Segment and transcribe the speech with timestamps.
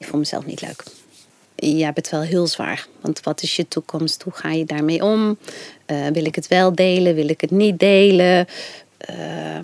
[0.00, 0.84] Ik vond mezelf niet leuk.
[1.84, 2.86] Hebt het wel heel zwaar.
[3.00, 4.22] Want wat is je toekomst?
[4.22, 5.38] Hoe ga je daarmee om?
[5.86, 7.14] Uh, wil ik het wel delen?
[7.14, 8.46] Wil ik het niet delen?
[9.10, 9.56] Uh,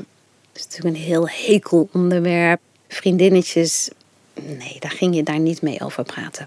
[0.52, 2.60] het is natuurlijk een heel hekel onderwerp.
[2.88, 3.90] Vriendinnetjes,
[4.34, 6.46] nee, daar ging je daar niet mee over praten.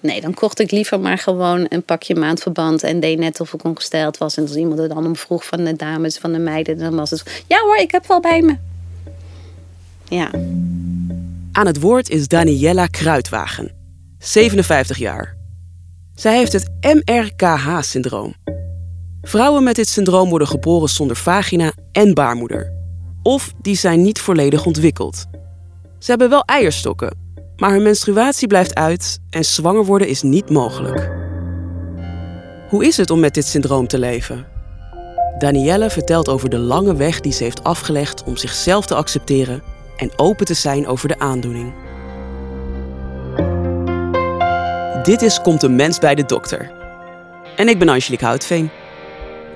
[0.00, 3.64] Nee, dan kocht ik liever maar gewoon een pakje maandverband en deed net of ik
[3.64, 4.36] ongesteld was.
[4.36, 7.10] En als iemand er dan om vroeg van de dames, van de meiden, dan was
[7.10, 8.56] het: Ja hoor, ik heb wel bij me.
[10.08, 10.30] Ja.
[11.52, 13.72] Aan het woord is Daniella Kruidwagen,
[14.18, 15.36] 57 jaar.
[16.14, 18.34] Zij heeft het MRKH-syndroom.
[19.22, 22.72] Vrouwen met dit syndroom worden geboren zonder vagina en baarmoeder.
[23.22, 25.26] Of die zijn niet volledig ontwikkeld.
[25.98, 27.18] Ze hebben wel eierstokken,
[27.56, 31.10] maar hun menstruatie blijft uit en zwanger worden is niet mogelijk.
[32.68, 34.46] Hoe is het om met dit syndroom te leven?
[35.38, 39.67] Danielle vertelt over de lange weg die ze heeft afgelegd om zichzelf te accepteren
[39.98, 41.72] en open te zijn over de aandoening.
[45.02, 46.72] Dit is Komt een mens bij de dokter.
[47.56, 48.70] En ik ben Angelique Houtveen.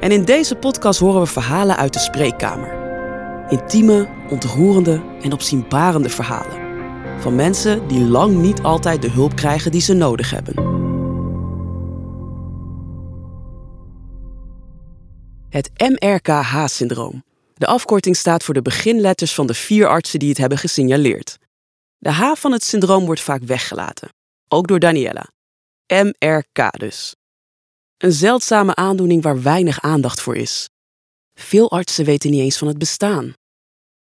[0.00, 2.80] En in deze podcast horen we verhalen uit de spreekkamer.
[3.48, 6.60] Intieme, ontroerende en opzienbarende verhalen.
[7.18, 10.54] Van mensen die lang niet altijd de hulp krijgen die ze nodig hebben.
[15.48, 17.22] Het MRKH-syndroom.
[17.62, 21.38] De afkorting staat voor de beginletters van de vier artsen die het hebben gesignaleerd.
[21.98, 24.08] De H van het syndroom wordt vaak weggelaten,
[24.48, 25.28] ook door Daniela.
[25.86, 27.14] MRK dus.
[27.96, 30.68] Een zeldzame aandoening waar weinig aandacht voor is.
[31.34, 33.32] Veel artsen weten niet eens van het bestaan.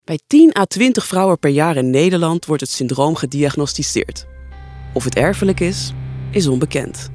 [0.05, 4.27] Bij 10 à 20 vrouwen per jaar in Nederland wordt het syndroom gediagnosticeerd.
[4.95, 5.93] Of het erfelijk is,
[6.31, 7.09] is onbekend.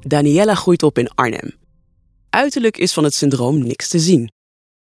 [0.00, 1.62] Daniela groeit op in Arnhem.
[2.34, 4.30] Uiterlijk is van het syndroom niks te zien.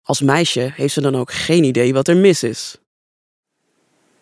[0.03, 2.77] Als meisje heeft ze dan ook geen idee wat er mis is.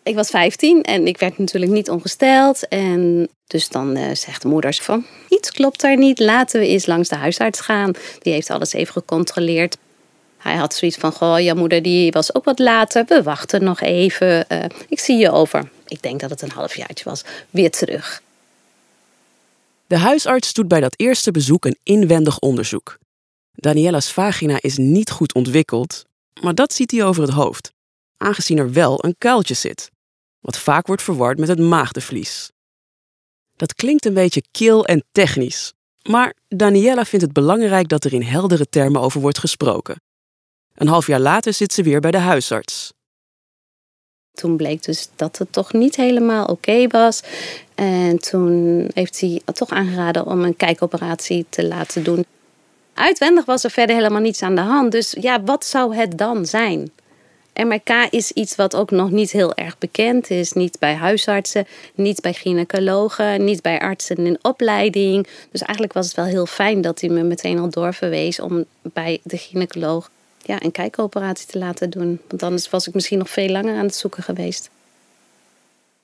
[0.02, 2.68] Ik was 15 en ik werd natuurlijk niet ongesteld.
[2.68, 6.86] En dus dan uh, zegt de moeder van, iets klopt daar niet, laten we eens
[6.86, 7.92] langs de huisarts gaan.
[8.18, 9.76] Die heeft alles even gecontroleerd.
[10.38, 13.80] Hij had zoiets van, goh, jouw moeder die was ook wat later, we wachten nog
[13.80, 14.44] even.
[14.48, 18.22] Uh, ik zie je over, ik denk dat het een halfjaartje was, weer terug.
[19.86, 23.02] De huisarts doet bij dat eerste bezoek een inwendig onderzoek.
[23.54, 26.04] Daniela's vagina is niet goed ontwikkeld,
[26.40, 27.72] maar dat ziet hij over het hoofd,
[28.16, 29.92] aangezien er wel een kuiltje zit
[30.44, 32.50] wat vaak wordt verward met het maagdenvlies.
[33.56, 35.72] Dat klinkt een beetje kil en technisch,
[36.02, 40.00] maar Daniela vindt het belangrijk dat er in heldere termen over wordt gesproken.
[40.74, 42.92] Een half jaar later zit ze weer bij de huisarts.
[44.32, 47.22] Toen bleek dus dat het toch niet helemaal oké was.
[47.74, 52.24] En toen heeft hij toch aangeraden om een kijkoperatie te laten doen.
[52.94, 54.92] Uitwendig was er verder helemaal niets aan de hand.
[54.92, 56.90] Dus ja, wat zou het dan zijn?
[57.54, 60.52] MRK is iets wat ook nog niet heel erg bekend is.
[60.52, 65.26] Niet bij huisartsen, niet bij gynaecologen, niet bij artsen in opleiding.
[65.50, 69.20] Dus eigenlijk was het wel heel fijn dat hij me meteen al doorverwees om bij
[69.22, 70.10] de gynaecoloog
[70.42, 72.20] ja, een kijkoperatie te laten doen.
[72.28, 74.70] Want anders was ik misschien nog veel langer aan het zoeken geweest.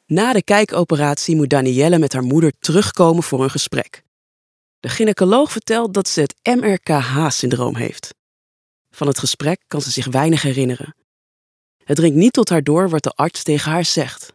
[0.07, 4.03] Na de kijkoperatie moet Danielle met haar moeder terugkomen voor een gesprek.
[4.81, 8.15] De gynaecoloog vertelt dat ze het MRKH-syndroom heeft.
[8.91, 10.95] Van het gesprek kan ze zich weinig herinneren.
[11.85, 14.33] Het dringt niet tot haar door wat de arts tegen haar zegt.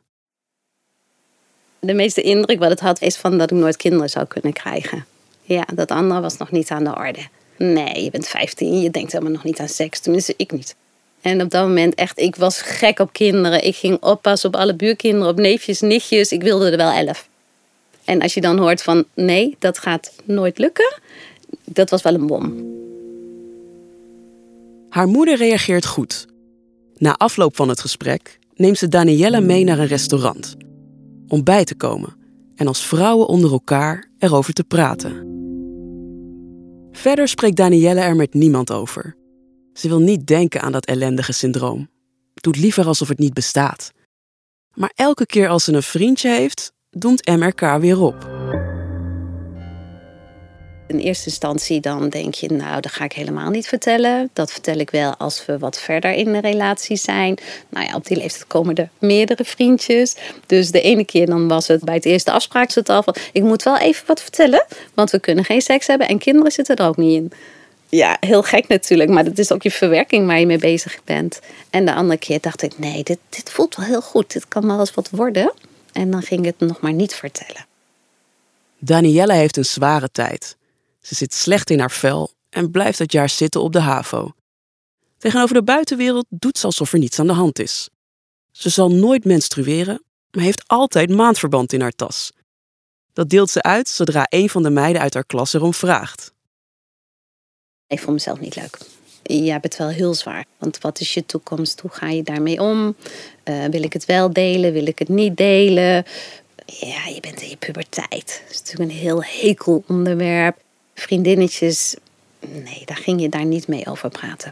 [1.79, 5.05] De meeste indruk wat het had is van dat ik nooit kinderen zou kunnen krijgen.
[5.41, 7.27] Ja, dat andere was nog niet aan de orde.
[7.57, 9.99] Nee, je bent 15, je denkt helemaal nog niet aan seks.
[9.99, 10.75] Tenminste, ik niet.
[11.21, 13.63] En op dat moment echt, ik was gek op kinderen.
[13.63, 16.31] Ik ging oppassen op alle buurkinderen, op neefjes, nichtjes.
[16.31, 17.27] Ik wilde er wel elf.
[18.05, 20.99] En als je dan hoort van nee, dat gaat nooit lukken,
[21.63, 22.73] dat was wel een bom.
[24.89, 26.25] Haar moeder reageert goed.
[26.97, 30.55] Na afloop van het gesprek neemt ze Daniella mee naar een restaurant.
[31.27, 32.15] Om bij te komen
[32.55, 35.33] en als vrouwen onder elkaar erover te praten.
[36.91, 39.15] Verder spreekt Danielle er met niemand over.
[39.73, 41.89] Ze wil niet denken aan dat ellendige syndroom.
[42.33, 43.91] Doet liever alsof het niet bestaat.
[44.73, 48.27] Maar elke keer als ze een vriendje heeft, doemt MRK weer op.
[50.87, 54.29] In eerste instantie dan denk je, nou, dat ga ik helemaal niet vertellen.
[54.33, 57.37] Dat vertel ik wel als we wat verder in de relatie zijn.
[57.69, 60.15] Nou ja, op die leeftijd komen er meerdere vriendjes.
[60.45, 63.15] Dus de ene keer dan was het bij het eerste afspraakstafel.
[63.31, 66.75] Ik moet wel even wat vertellen, want we kunnen geen seks hebben en kinderen zitten
[66.75, 67.31] er ook niet in.
[67.89, 71.39] Ja, heel gek natuurlijk, maar dat is ook je verwerking waar je mee bezig bent.
[71.69, 74.33] En de andere keer dacht ik, nee, dit, dit voelt wel heel goed.
[74.33, 75.53] Dit kan wel eens wat worden.
[75.95, 77.65] En dan ging ik het nog maar niet vertellen.
[78.77, 80.57] Danielle heeft een zware tijd.
[81.01, 84.31] Ze zit slecht in haar vel en blijft dat jaar zitten op de HAVO.
[85.17, 87.89] Tegenover de buitenwereld doet ze alsof er niets aan de hand is.
[88.51, 92.31] Ze zal nooit menstrueren, maar heeft altijd maandverband in haar tas.
[93.13, 96.33] Dat deelt ze uit zodra een van de meiden uit haar klas erom vraagt.
[97.87, 98.77] Ik vond mezelf niet leuk.
[99.27, 100.45] Ja, het wel heel zwaar.
[100.57, 101.79] Want wat is je toekomst?
[101.79, 102.95] Hoe ga je daarmee om?
[103.43, 104.73] Uh, wil ik het wel delen?
[104.73, 106.05] Wil ik het niet delen?
[106.65, 108.41] Ja, je bent in je puberteit.
[108.43, 110.57] Dat is natuurlijk een heel hekel onderwerp.
[110.93, 111.95] Vriendinnetjes,
[112.39, 114.51] nee, daar ging je daar niet mee over praten.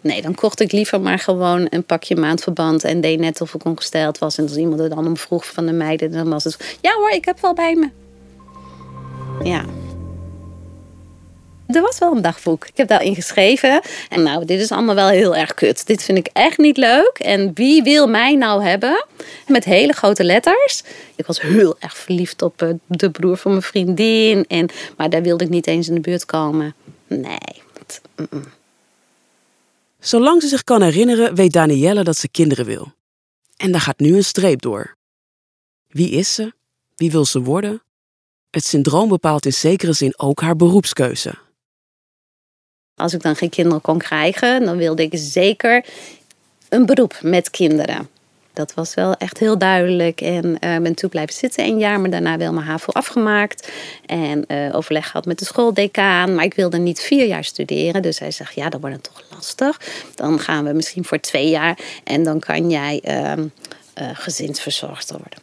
[0.00, 3.64] Nee, dan kocht ik liever maar gewoon een pakje maandverband en deed net of ik
[3.64, 4.38] ongesteld was.
[4.38, 7.10] En als iemand er dan om vroeg van de meiden, dan was het: Ja hoor,
[7.10, 7.90] ik heb wel bij me.
[9.44, 9.64] Ja.
[11.72, 12.66] Er was wel een dagboek.
[12.66, 13.80] Ik heb daar ingeschreven.
[14.08, 15.86] En nou, dit is allemaal wel heel erg kut.
[15.86, 17.18] Dit vind ik echt niet leuk.
[17.18, 19.04] En wie wil mij nou hebben?
[19.46, 20.82] Met hele grote letters.
[21.16, 24.44] Ik was heel erg verliefd op eh, de broer van mijn vriendin.
[24.48, 26.74] En, maar daar wilde ik niet eens in de buurt komen.
[27.06, 27.62] Nee.
[30.00, 32.92] Zolang ze zich kan herinneren, weet Danielle dat ze kinderen wil.
[33.56, 34.96] En daar gaat nu een streep door.
[35.88, 36.52] Wie is ze?
[36.96, 37.82] Wie wil ze worden?
[38.50, 41.34] Het syndroom bepaalt in zekere zin ook haar beroepskeuze.
[43.02, 45.84] Als ik dan geen kinderen kon krijgen, dan wilde ik zeker
[46.68, 48.08] een beroep met kinderen.
[48.52, 50.20] Dat was wel echt heel duidelijk.
[50.20, 53.72] En uh, ben toen blijven zitten een jaar, maar daarna wel mijn HAVO afgemaakt.
[54.06, 56.34] En uh, overleg gehad met de schooldecaan.
[56.34, 58.02] Maar ik wilde niet vier jaar studeren.
[58.02, 59.80] Dus hij zegt, ja, dan wordt het toch lastig.
[60.14, 61.78] Dan gaan we misschien voor twee jaar.
[62.04, 63.32] En dan kan jij uh,
[64.12, 65.41] gezinsverzorgster worden.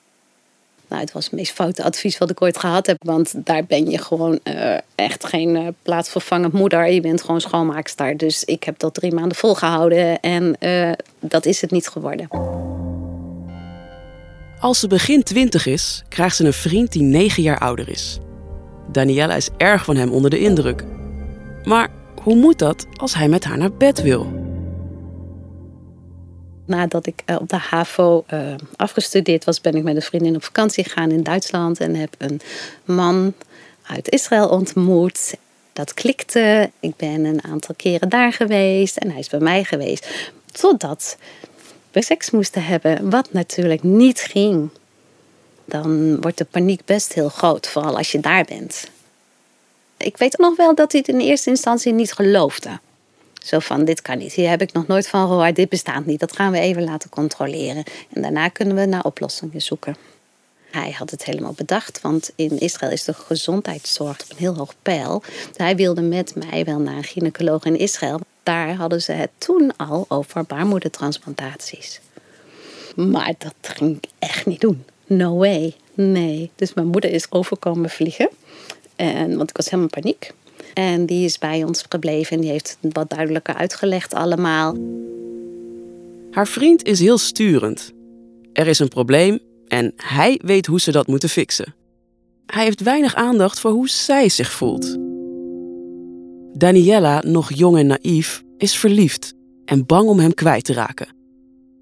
[0.90, 2.98] Nou, het was het meest foute advies wat ik ooit gehad heb.
[3.06, 6.92] Want daar ben je gewoon uh, echt geen uh, plaatsvervangend moeder.
[6.92, 8.18] Je bent gewoon schoonmaakster.
[8.18, 10.20] Dus ik heb dat drie maanden volgehouden.
[10.20, 12.28] En uh, dat is het niet geworden.
[14.60, 18.20] Als ze begin twintig is, krijgt ze een vriend die negen jaar ouder is.
[18.92, 20.84] Daniela is erg van hem onder de indruk.
[21.64, 21.90] Maar
[22.22, 24.39] hoe moet dat als hij met haar naar bed wil?
[26.70, 30.44] Nadat ik eh, op de HAVO uh, afgestudeerd was, ben ik met een vriendin op
[30.44, 32.42] vakantie gegaan in Duitsland en heb een
[32.84, 33.34] man
[33.84, 35.36] uit Israël ontmoet.
[35.74, 36.72] Dat klikte.
[36.80, 40.32] Ik ben een aantal keren daar geweest en hij is bij mij geweest.
[40.52, 41.18] Totdat
[41.92, 44.70] we seks moesten hebben, wat natuurlijk niet ging.
[45.66, 48.90] Dan wordt de paniek best heel groot, vooral als je daar bent.
[49.98, 52.80] Ik weet nog wel dat hij het in eerste instantie niet geloofde.
[53.40, 54.34] Zo van, dit kan niet.
[54.34, 55.56] Hier heb ik nog nooit van gehoord.
[55.56, 56.20] Dit bestaat niet.
[56.20, 57.84] Dat gaan we even laten controleren.
[58.14, 59.96] En daarna kunnen we naar oplossingen zoeken.
[60.72, 64.74] Hij had het helemaal bedacht, want in Israël is de gezondheidszorg op een heel hoog
[64.82, 65.24] pijl.
[65.56, 68.20] Hij wilde met mij wel naar een gynaecoloog in Israël.
[68.44, 72.00] Daar hadden ze het toen al over baarmoedertransplantaties.
[72.96, 74.86] Maar dat ging ik echt niet doen.
[75.06, 75.76] No way.
[75.94, 76.52] Nee.
[76.56, 78.30] Dus mijn moeder is overkomen vliegen.
[78.96, 80.32] En, want ik was helemaal paniek.
[80.80, 84.78] En die is bij ons gebleven en die heeft het wat duidelijker uitgelegd allemaal.
[86.32, 87.92] Haar vriend is heel sturend.
[88.54, 91.74] Er is een probleem en hij weet hoe ze dat moeten fixen.
[92.46, 94.98] Hij heeft weinig aandacht voor hoe zij zich voelt.
[96.54, 99.34] Daniela, nog jong en naïef, is verliefd
[99.66, 101.16] en bang om hem kwijt te raken.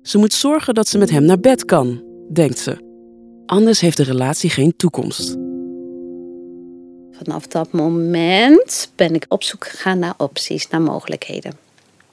[0.01, 2.03] Ze moet zorgen dat ze met hem naar bed kan,
[2.33, 2.77] denkt ze.
[3.45, 5.46] Anders heeft de relatie geen toekomst.
[7.24, 11.58] Vanaf dat moment ben ik op zoek gegaan naar opties, naar mogelijkheden.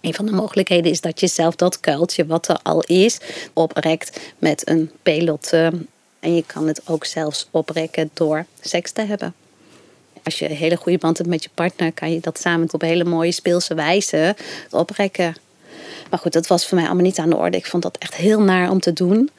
[0.01, 3.19] Een van de mogelijkheden is dat je zelf dat kuiltje wat er al is
[3.53, 5.73] oprekt met een pelote.
[6.21, 9.35] En je kan het ook zelfs oprekken door seks te hebben.
[10.23, 12.81] Als je een hele goede band hebt met je partner, kan je dat samen op
[12.81, 14.37] hele mooie speelse wijze
[14.71, 15.35] oprekken.
[16.11, 17.57] Maar goed, dat was voor mij allemaal niet aan de orde.
[17.57, 19.31] Ik vond dat echt heel naar om te doen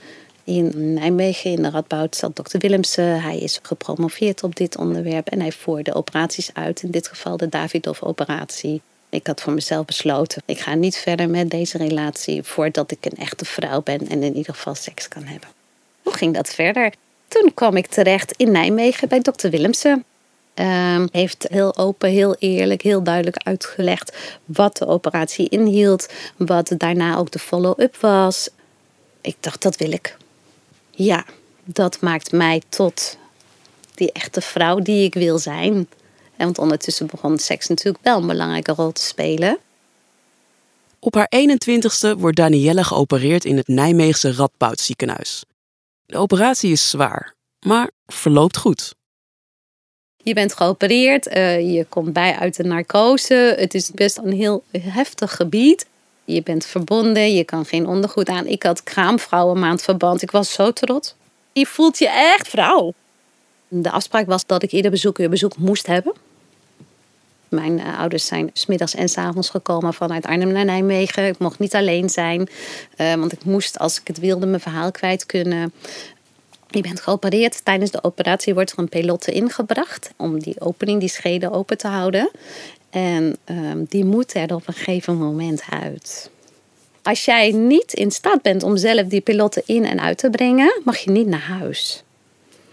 [0.45, 3.21] in Nijmegen in de Radboud zat dokter Willemsen.
[3.21, 6.83] Hij is gepromoveerd op dit onderwerp en hij voerde operaties uit.
[6.83, 8.81] In dit geval de Davidoff-operatie.
[9.09, 13.17] Ik had voor mezelf besloten, ik ga niet verder met deze relatie voordat ik een
[13.17, 15.49] echte vrouw ben en in ieder geval seks kan hebben.
[16.03, 16.93] Hoe ging dat verder?
[17.27, 20.03] Toen kwam ik terecht in Nijmegen bij dokter Willemsen.
[20.55, 27.17] Uh, heeft heel open, heel eerlijk, heel duidelijk uitgelegd wat de operatie inhield, wat daarna
[27.17, 28.49] ook de follow-up was.
[29.21, 30.17] Ik dacht, dat wil ik.
[30.95, 31.25] Ja,
[31.63, 33.17] dat maakt mij tot
[33.95, 35.73] die echte vrouw die ik wil zijn.
[36.37, 39.57] En want ondertussen begon seks natuurlijk wel een belangrijke rol te spelen.
[40.99, 45.43] Op haar 21ste wordt Danielle geopereerd in het Nijmeegse Radboud ziekenhuis.
[46.05, 48.95] De operatie is zwaar, maar verloopt goed.
[50.17, 53.55] Je bent geopereerd, uh, je komt bij uit de narcose.
[53.57, 55.85] Het is best een heel heftig gebied.
[56.25, 58.47] Je bent verbonden, je kan geen ondergoed aan.
[58.47, 60.21] Ik had kraamvrouwenmaandverband.
[60.21, 61.15] Ik was zo trots.
[61.53, 62.93] Je voelt je echt vrouw.
[63.67, 66.13] De afspraak was dat ik ieder bezoek weer bezoek moest hebben.
[67.49, 71.27] Mijn eh, ouders zijn smiddags en s avonds gekomen vanuit Arnhem naar Nijmegen.
[71.27, 72.49] Ik mocht niet alleen zijn,
[72.97, 75.73] uh, want ik moest, als ik het wilde, mijn verhaal kwijt kunnen.
[76.69, 77.65] Je bent geopereerd.
[77.65, 81.87] Tijdens de operatie wordt er een pelotte ingebracht om die opening, die schede open te
[81.87, 82.31] houden.
[82.95, 86.29] En ehm, die moet er op een gegeven moment uit.
[87.01, 90.81] Als jij niet in staat bent om zelf die pilotten in en uit te brengen,
[90.83, 92.03] mag je niet naar huis.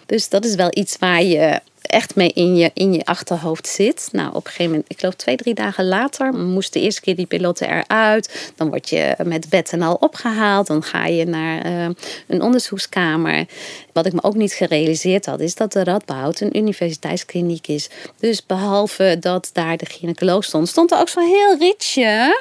[0.07, 1.61] Dus dat is wel iets waar je
[1.93, 4.09] echt mee in je, in je achterhoofd zit.
[4.13, 7.17] Nou, op een gegeven moment, ik geloof twee, drie dagen later, moest de eerste keer
[7.17, 8.53] die pilotten eruit.
[8.57, 10.67] Dan word je met bed en al opgehaald.
[10.67, 11.89] Dan ga je naar uh,
[12.27, 13.47] een onderzoekskamer.
[13.93, 17.91] Wat ik me ook niet gerealiseerd had, is dat de Radboud een universiteitskliniek is.
[18.19, 22.41] Dus behalve dat daar de gynaecoloog stond, stond er ook zo'n heel ritje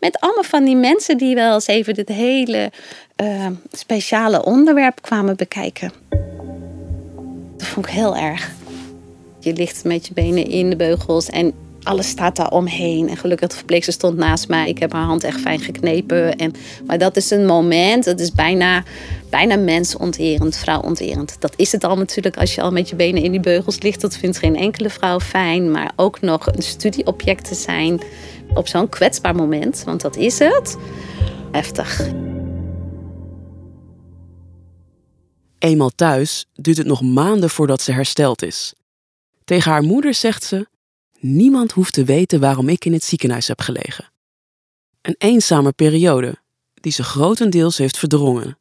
[0.00, 2.72] met allemaal van die mensen die wel eens even dit hele
[3.22, 5.92] uh, speciale onderwerp kwamen bekijken.
[7.56, 8.50] Dat vond ik heel erg.
[9.44, 13.08] Je ligt met je benen in de beugels en alles staat daar omheen.
[13.08, 14.68] En gelukkig de verpleegster stond naast mij.
[14.68, 16.36] Ik heb haar hand echt fijn geknepen.
[16.36, 16.52] En,
[16.86, 18.82] maar dat is een moment, dat is bijna,
[19.30, 21.36] bijna mensonterend, vrouwonterend.
[21.38, 24.00] Dat is het al natuurlijk als je al met je benen in die beugels ligt.
[24.00, 25.70] Dat vindt geen enkele vrouw fijn.
[25.70, 28.00] Maar ook nog een studieobject te zijn
[28.54, 30.76] op zo'n kwetsbaar moment, want dat is het,
[31.52, 32.10] heftig.
[35.58, 38.74] Eenmaal thuis duurt het nog maanden voordat ze hersteld is.
[39.52, 40.66] Tegen haar moeder zegt ze:
[41.18, 44.12] Niemand hoeft te weten waarom ik in het ziekenhuis heb gelegen.
[45.02, 46.34] Een eenzame periode
[46.74, 48.58] die ze grotendeels heeft verdrongen.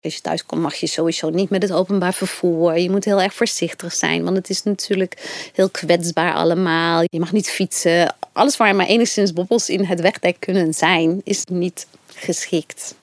[0.00, 2.78] Als je thuis komt mag je sowieso niet met het openbaar vervoer.
[2.78, 7.00] Je moet heel erg voorzichtig zijn, want het is natuurlijk heel kwetsbaar allemaal.
[7.02, 8.14] Je mag niet fietsen.
[8.32, 12.94] Alles waar maar enigszins bobbels in het wegdek kunnen zijn, is niet geschikt.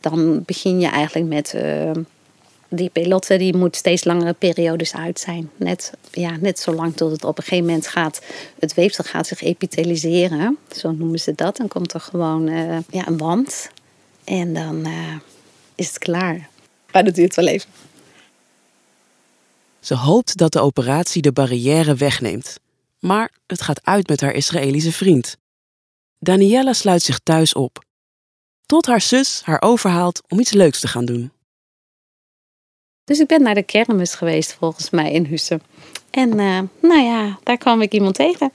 [0.00, 1.90] Dan begin je eigenlijk met uh,
[2.70, 5.50] die pilotten, die moet steeds langere periodes uit zijn.
[5.56, 8.20] Net, ja, net zolang tot het op een gegeven moment gaat,
[8.58, 10.58] het weefsel gaat zich epiteliseren.
[10.76, 11.56] Zo noemen ze dat.
[11.56, 13.70] Dan komt er gewoon uh, ja, een wand.
[14.24, 14.86] En dan...
[14.86, 15.14] Uh,
[15.80, 16.48] is het klaar.
[16.92, 17.70] Maar dat duurt wel even.
[19.80, 22.58] Ze hoopt dat de operatie de barrière wegneemt.
[22.98, 25.36] Maar het gaat uit met haar Israëlische vriend.
[26.18, 27.84] Daniella sluit zich thuis op.
[28.66, 31.32] Tot haar zus haar overhaalt om iets leuks te gaan doen.
[33.10, 35.62] Dus ik ben naar de kermis geweest volgens mij in Hussen.
[36.10, 38.52] En uh, nou ja, daar kwam ik iemand tegen.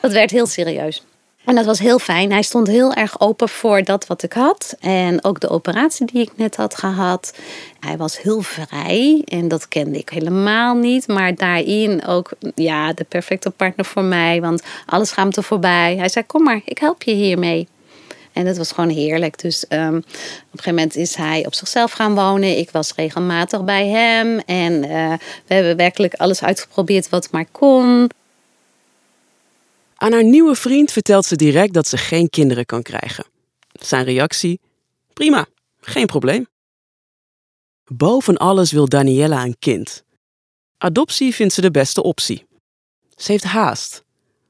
[0.00, 1.04] Dat werd heel serieus.
[1.44, 2.32] En dat was heel fijn.
[2.32, 4.76] Hij stond heel erg open voor dat wat ik had.
[4.80, 7.38] En ook de operatie die ik net had gehad.
[7.80, 11.08] Hij was heel vrij en dat kende ik helemaal niet.
[11.08, 14.40] Maar daarin ook ja, de perfecte partner voor mij.
[14.40, 15.96] Want alles gaat er voorbij.
[15.96, 17.68] Hij zei: Kom maar, ik help je hiermee.
[18.40, 19.38] En dat was gewoon heerlijk.
[19.38, 20.04] Dus um, op een
[20.50, 22.58] gegeven moment is hij op zichzelf gaan wonen.
[22.58, 24.38] Ik was regelmatig bij hem.
[24.38, 25.12] En uh,
[25.46, 28.10] we hebben werkelijk alles uitgeprobeerd wat maar kon.
[29.96, 33.24] Aan haar nieuwe vriend vertelt ze direct dat ze geen kinderen kan krijgen.
[33.72, 34.60] Zijn reactie:
[35.12, 35.46] prima,
[35.80, 36.46] geen probleem.
[37.84, 40.04] Boven alles wil Daniella een kind.
[40.78, 42.46] Adoptie vindt ze de beste optie.
[43.16, 44.04] Ze heeft haast,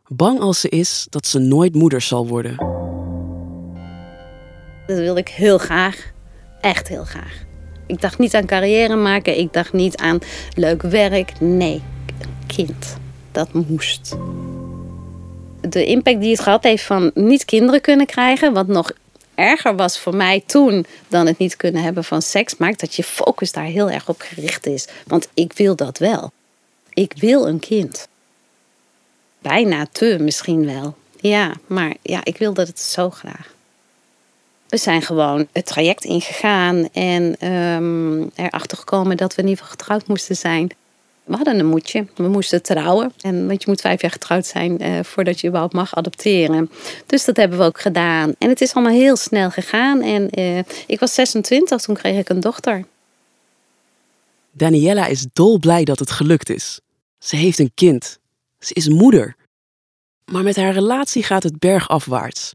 [0.07, 2.80] bang als ze is dat ze nooit moeder zal worden.
[4.91, 6.11] Dat wil ik heel graag,
[6.61, 7.45] echt heel graag.
[7.87, 10.19] Ik dacht niet aan carrière maken, ik dacht niet aan
[10.55, 11.41] leuk werk.
[11.41, 11.83] Nee,
[12.47, 12.97] kind.
[13.33, 14.17] Dat moest
[15.61, 18.93] de impact die het gehad heeft van niet kinderen kunnen krijgen, wat nog
[19.35, 23.03] erger was voor mij toen dan het niet kunnen hebben van seks, maakt dat je
[23.05, 24.89] focus daar heel erg op gericht is.
[25.07, 26.33] Want ik wil dat wel.
[26.95, 28.09] Ik wil een kind.
[29.39, 30.95] Bijna te misschien wel.
[31.21, 33.59] Ja, maar ja, ik wilde het zo graag.
[34.71, 39.79] We zijn gewoon het traject ingegaan en um, erachter gekomen dat we in ieder geval
[39.79, 40.73] getrouwd moesten zijn
[41.31, 42.07] we hadden een moedje.
[42.17, 43.13] We moesten trouwen.
[43.21, 46.71] En, want je moet vijf jaar getrouwd zijn eh, voordat je überhaupt mag adopteren.
[47.07, 48.35] Dus dat hebben we ook gedaan.
[48.39, 50.03] En het is allemaal heel snel gegaan.
[50.03, 52.85] En eh, ik was 26, toen kreeg ik een dochter.
[54.53, 56.81] Daniella is dolblij dat het gelukt is.
[57.19, 58.19] Ze heeft een kind.
[58.59, 59.37] Ze is moeder.
[60.25, 62.55] Maar met haar relatie gaat het bergafwaarts.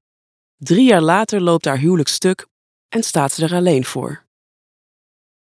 [0.57, 2.47] Drie jaar later loopt haar huwelijk stuk
[2.89, 4.23] en staat ze er alleen voor.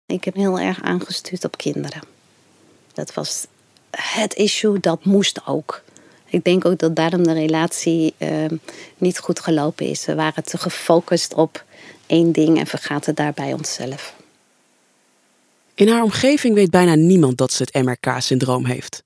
[0.06, 2.02] Ik heb heel erg aangestuurd op kinderen.
[2.94, 3.48] Dat was
[3.92, 5.84] het issue, dat moest ook.
[6.26, 8.46] Ik denk ook dat daarom de relatie uh,
[8.98, 10.06] niet goed gelopen is.
[10.06, 11.66] We waren te gefocust op
[12.06, 14.16] één ding en vergaten daarbij onszelf.
[15.74, 19.04] In haar omgeving weet bijna niemand dat ze het MRK-syndroom heeft.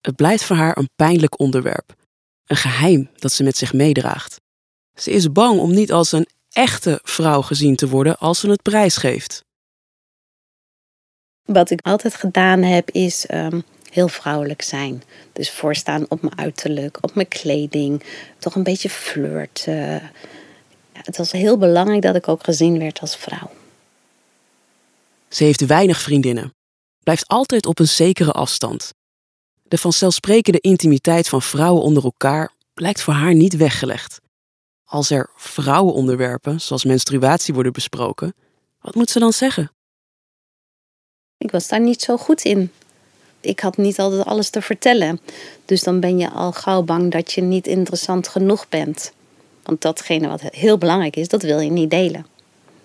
[0.00, 1.94] Het blijft voor haar een pijnlijk onderwerp.
[2.44, 4.40] Een geheim dat ze met zich meedraagt.
[4.94, 8.62] Ze is bang om niet als een echte vrouw gezien te worden als ze het
[8.62, 9.44] prijs geeft.
[11.44, 15.02] Wat ik altijd gedaan heb, is um, heel vrouwelijk zijn.
[15.32, 18.02] Dus voorstaan op mijn uiterlijk, op mijn kleding,
[18.38, 20.10] toch een beetje flirten.
[20.92, 23.50] Het was heel belangrijk dat ik ook gezien werd als vrouw.
[25.28, 26.54] Ze heeft weinig vriendinnen,
[27.02, 28.92] blijft altijd op een zekere afstand.
[29.62, 34.20] De vanzelfsprekende intimiteit van vrouwen onder elkaar blijkt voor haar niet weggelegd.
[34.94, 38.34] Als er vrouwenonderwerpen, zoals menstruatie, worden besproken,
[38.80, 39.70] wat moet ze dan zeggen?
[41.38, 42.72] Ik was daar niet zo goed in.
[43.40, 45.20] Ik had niet altijd alles te vertellen.
[45.64, 49.12] Dus dan ben je al gauw bang dat je niet interessant genoeg bent.
[49.62, 52.26] Want datgene wat heel belangrijk is, dat wil je niet delen.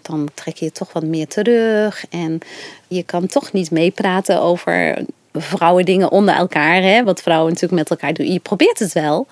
[0.02, 2.06] Dan trek je toch wat meer terug.
[2.10, 2.40] En
[2.88, 6.82] je kan toch niet meepraten over vrouwendingen onder elkaar.
[6.82, 7.04] Hè?
[7.04, 8.32] Wat vrouwen natuurlijk met elkaar doen.
[8.32, 9.28] Je probeert het wel.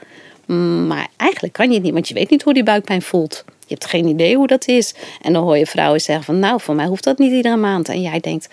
[0.88, 3.44] Maar eigenlijk kan je het niet, want je weet niet hoe die buikpijn voelt.
[3.46, 4.94] Je hebt geen idee hoe dat is.
[5.22, 7.90] En dan hoor je vrouwen zeggen van nou, voor mij hoeft dat niet iedere maand.
[7.90, 8.50] En jij denkt,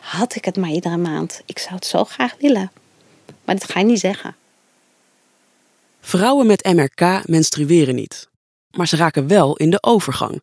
[0.00, 1.42] had ik het maar iedere maand.
[1.44, 2.70] Ik zou het zo graag willen.
[3.44, 4.36] Maar dat ga je niet zeggen.
[6.00, 8.28] Vrouwen met MRK menstrueren niet.
[8.76, 10.42] Maar ze raken wel in de overgang.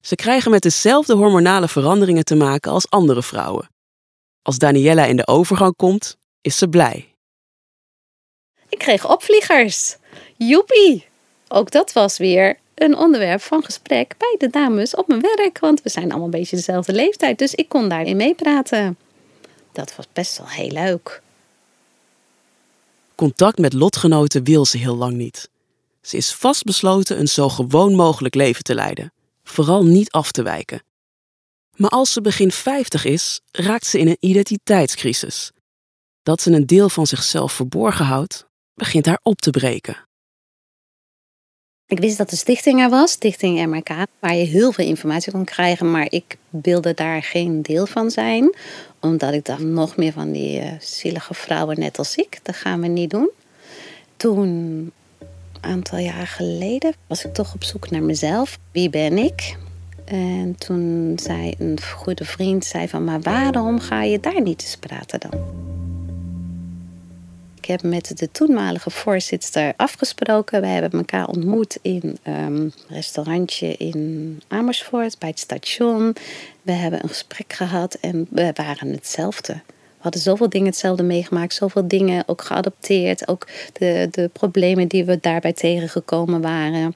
[0.00, 3.68] Ze krijgen met dezelfde hormonale veranderingen te maken als andere vrouwen.
[4.42, 7.09] Als Daniella in de overgang komt, is ze blij.
[8.80, 9.96] Kreeg opvliegers.
[10.36, 11.06] Joepie!
[11.48, 15.58] Ook dat was weer een onderwerp van gesprek bij de dames op mijn werk.
[15.58, 17.38] Want we zijn allemaal een beetje dezelfde leeftijd.
[17.38, 18.98] Dus ik kon daarin meepraten.
[19.72, 21.22] Dat was best wel heel leuk.
[23.14, 25.48] Contact met lotgenoten wil ze heel lang niet.
[26.00, 29.12] Ze is vastbesloten een zo gewoon mogelijk leven te leiden.
[29.44, 30.82] Vooral niet af te wijken.
[31.76, 35.50] Maar als ze begin 50 is, raakt ze in een identiteitscrisis.
[36.22, 38.48] Dat ze een deel van zichzelf verborgen houdt,
[38.80, 39.96] begint haar op te breken.
[41.86, 45.44] Ik wist dat de stichting er was, Stichting MRK, waar je heel veel informatie kon
[45.44, 48.54] krijgen, maar ik wilde daar geen deel van zijn,
[49.00, 52.80] omdat ik dacht nog meer van die uh, zielige vrouwen net als ik, dat gaan
[52.80, 53.30] we niet doen.
[54.16, 54.92] Toen, een
[55.60, 58.58] aantal jaar geleden, was ik toch op zoek naar mezelf.
[58.72, 59.56] Wie ben ik?
[60.04, 64.76] En toen zei een goede vriend, zei van, maar waarom ga je daar niet eens
[64.76, 65.60] praten dan?
[67.70, 70.60] Heb met de toenmalige voorzitter afgesproken.
[70.60, 76.16] We hebben elkaar ontmoet in een restaurantje in Amersfoort bij het station.
[76.62, 79.60] We hebben een gesprek gehad en we waren hetzelfde.
[80.00, 83.28] We hadden zoveel dingen hetzelfde meegemaakt, zoveel dingen ook geadopteerd.
[83.28, 86.94] Ook de, de problemen die we daarbij tegengekomen waren.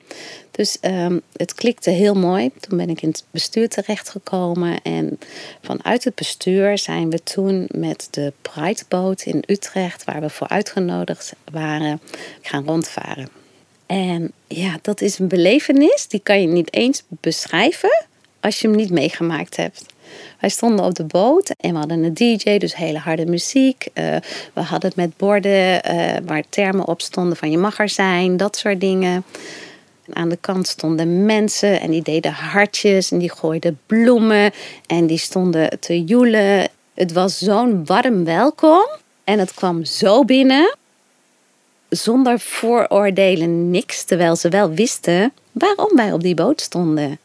[0.51, 2.51] Dus um, het klikte heel mooi.
[2.61, 4.83] Toen ben ik in het bestuur terechtgekomen.
[4.83, 5.19] En
[5.62, 11.33] vanuit het bestuur zijn we toen met de Prideboot in Utrecht, waar we voor uitgenodigd
[11.53, 12.01] waren,
[12.43, 13.29] gaan rondvaren.
[13.87, 18.07] En ja, dat is een belevenis, die kan je niet eens beschrijven
[18.40, 19.85] als je hem niet meegemaakt hebt.
[20.40, 23.87] Wij stonden op de boot en we hadden een DJ, dus hele harde muziek.
[23.95, 24.17] Uh,
[24.53, 28.37] we hadden het met borden uh, waar termen op stonden van je mag er zijn,
[28.37, 29.25] dat soort dingen.
[30.07, 34.53] En aan de kant stonden mensen en die deden hartjes en die gooiden bloemen
[34.87, 36.69] en die stonden te joelen.
[36.95, 38.87] Het was zo'n warm welkom
[39.25, 40.77] en het kwam zo binnen.
[41.88, 47.19] Zonder vooroordelen, niks, terwijl ze wel wisten waarom wij op die boot stonden.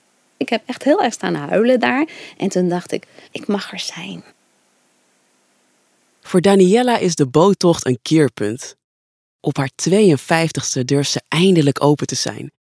[0.49, 2.07] Ik heb echt heel erg staan huilen daar.
[2.37, 4.23] En toen dacht ik, ik mag er zijn.
[6.21, 8.75] Voor Daniella is de boottocht een keerpunt.
[9.39, 12.51] Op haar 52ste durft ze eindelijk open te zijn.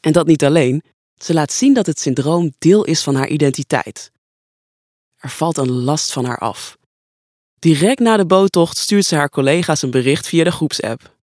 [0.00, 0.82] En dat niet alleen,
[1.16, 4.10] ze laat zien dat het syndroom deel is van haar identiteit.
[5.16, 6.76] Er valt een last van haar af.
[7.58, 11.18] Direct na de boottocht stuurt ze haar collega's een bericht via de groepsapp.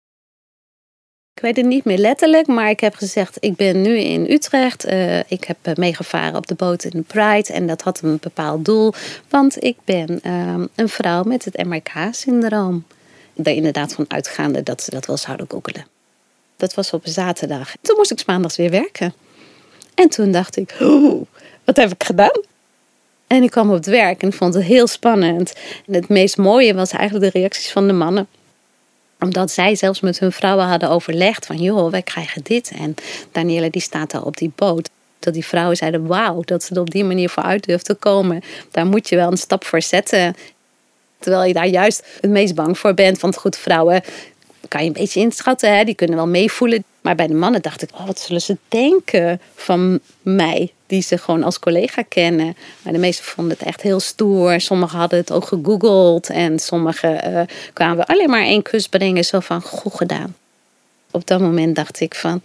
[1.42, 4.86] Weet het niet meer letterlijk, maar ik heb gezegd: ik ben nu in Utrecht.
[4.86, 8.18] Uh, ik heb eh, meegevaren op de boot in de Pride en dat had een
[8.20, 8.92] bepaald doel,
[9.28, 12.84] want ik ben uh, een vrouw met het MRK-syndroom.
[13.34, 15.86] Daar inderdaad van uitgaande dat ze dat wel zouden googelen.
[16.56, 17.72] Dat was op zaterdag.
[17.80, 19.14] Toen moest ik maandags weer werken.
[19.94, 21.26] En toen dacht ik: oh,
[21.64, 22.40] wat heb ik gedaan?
[23.26, 25.52] En ik kwam op het werk en vond het heel spannend.
[25.86, 28.28] En het meest mooie was eigenlijk de reacties van de mannen
[29.22, 32.72] omdat zij zelfs met hun vrouwen hadden overlegd van joh, wij krijgen dit.
[32.78, 32.94] En
[33.32, 34.90] Danielle die staat daar op die boot.
[35.18, 37.94] Dat die vrouwen zeiden wauw, dat ze er op die manier voor uit durft te
[37.94, 38.42] komen.
[38.70, 40.36] Daar moet je wel een stap voor zetten.
[41.18, 43.20] Terwijl je daar juist het meest bang voor bent.
[43.20, 44.02] Want goed, vrouwen
[44.68, 45.76] kan je een beetje inschatten.
[45.76, 45.84] Hè?
[45.84, 46.84] Die kunnen wel meevoelen.
[47.02, 50.72] Maar bij de mannen dacht ik, oh, wat zullen ze denken van mij?
[50.86, 52.56] Die ze gewoon als collega kennen.
[52.82, 54.60] Maar de meesten vonden het echt heel stoer.
[54.60, 56.30] Sommigen hadden het ook gegoogeld.
[56.30, 57.40] En sommigen uh,
[57.72, 59.24] kwamen alleen maar één kus brengen.
[59.24, 60.36] Zo van, goed gedaan.
[61.10, 62.40] Op dat moment dacht ik van,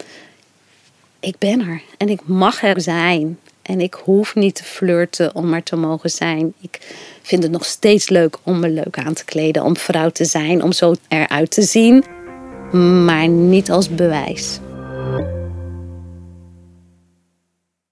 [1.19, 1.81] ik ben er.
[1.97, 3.39] En ik mag er zijn.
[3.61, 6.53] En ik hoef niet te flirten om er te mogen zijn.
[6.61, 6.79] Ik
[7.21, 10.63] vind het nog steeds leuk om me leuk aan te kleden, om vrouw te zijn,
[10.63, 12.03] om zo eruit te zien.
[12.71, 14.59] Maar niet als bewijs.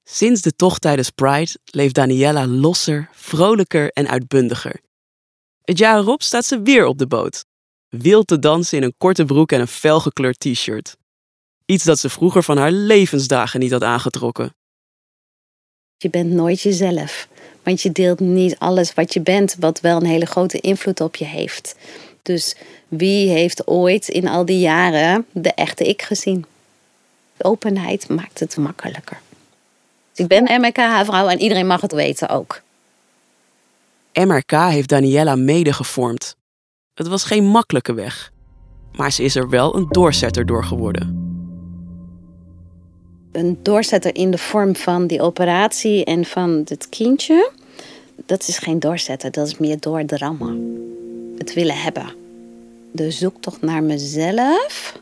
[0.03, 4.81] Sinds de tocht tijdens Pride leeft Daniela losser, vrolijker en uitbundiger.
[5.61, 7.45] Het jaar erop staat ze weer op de boot.
[7.89, 10.97] Wild te dansen in een korte broek en een felgekleurd t-shirt.
[11.65, 14.55] Iets dat ze vroeger van haar levensdagen niet had aangetrokken.
[15.97, 17.27] Je bent nooit jezelf,
[17.63, 21.15] want je deelt niet alles wat je bent, wat wel een hele grote invloed op
[21.15, 21.75] je heeft.
[22.25, 22.55] Dus
[22.87, 26.45] wie heeft ooit in al die jaren de echte ik gezien?
[27.37, 29.19] Openheid maakt het makkelijker.
[30.15, 32.61] Ik ben MRK-vrouw en iedereen mag het weten ook.
[34.13, 36.35] MRK heeft Daniela mede gevormd.
[36.93, 38.31] Het was geen makkelijke weg,
[38.91, 41.23] maar ze is er wel een doorzetter door geworden.
[43.31, 47.51] Een doorzetter in de vorm van die operatie en van het kindje,
[48.25, 50.74] dat is geen doorzetter, dat is meer doordrammen.
[51.53, 52.13] Willen hebben.
[52.91, 54.99] De zoektocht naar mezelf,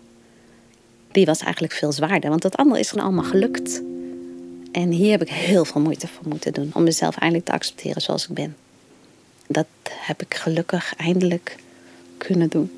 [1.12, 3.82] die was eigenlijk veel zwaarder, want dat andere is gewoon allemaal gelukt.
[4.72, 8.02] En hier heb ik heel veel moeite voor moeten doen om mezelf eindelijk te accepteren
[8.02, 8.56] zoals ik ben.
[9.48, 11.58] Dat heb ik gelukkig eindelijk
[12.18, 12.72] kunnen doen.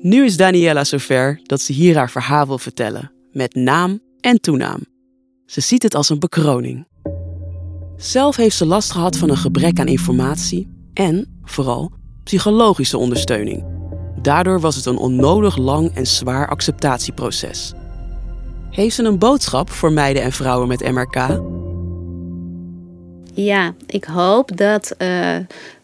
[0.00, 4.80] Nu is Daniela zover dat ze hier haar verhaal wil vertellen, met naam en toenaam.
[5.46, 6.86] Ze ziet het als een bekroning.
[7.96, 11.92] Zelf heeft ze last gehad van een gebrek aan informatie en, vooral,
[12.26, 13.64] psychologische ondersteuning.
[14.22, 17.72] Daardoor was het een onnodig lang en zwaar acceptatieproces.
[18.70, 21.40] Heeft ze een boodschap voor meiden en vrouwen met MRK?
[23.34, 25.36] Ja, ik hoop dat uh,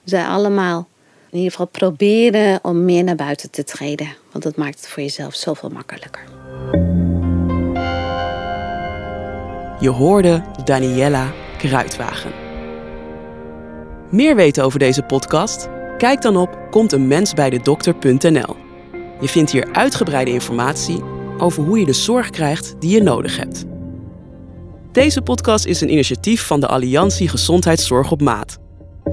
[0.04, 0.88] zij allemaal
[1.30, 4.08] in ieder geval proberen om meer naar buiten te treden.
[4.32, 6.22] Want dat maakt het voor jezelf zoveel makkelijker.
[9.80, 12.32] Je hoorde Daniella Kruidwagen.
[14.10, 15.68] Meer weten over deze podcast?
[16.02, 18.56] Kijk dan op komteenmensbijdedokter.nl.
[19.20, 21.02] Je vindt hier uitgebreide informatie
[21.38, 23.64] over hoe je de zorg krijgt die je nodig hebt.
[24.92, 28.58] Deze podcast is een initiatief van de Alliantie Gezondheidszorg op Maat.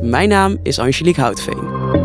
[0.01, 1.98] Mijn naam is Angelique Houtveen.